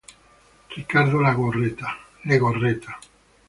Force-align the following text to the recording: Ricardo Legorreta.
Ricardo 0.75 1.21
Legorreta. 1.21 1.89